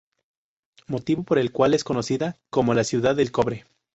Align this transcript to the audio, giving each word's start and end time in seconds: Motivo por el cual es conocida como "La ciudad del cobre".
Motivo 0.87 1.21
por 1.21 1.37
el 1.37 1.51
cual 1.51 1.75
es 1.75 1.83
conocida 1.83 2.35
como 2.49 2.73
"La 2.73 2.83
ciudad 2.83 3.15
del 3.15 3.31
cobre". 3.31 3.65